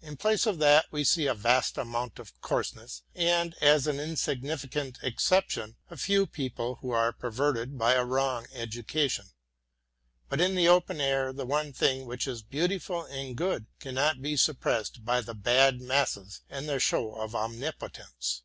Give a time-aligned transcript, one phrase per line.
[0.00, 4.96] In place of that we see a vast amount of coarseness and, as an insignificant
[5.02, 9.24] exception, a few who are perverted by a wrong education.
[10.28, 14.36] But in the open air the one thing which is beautiful and good cannot be
[14.36, 18.44] suppressed by the bad masses and their show of omnipotence.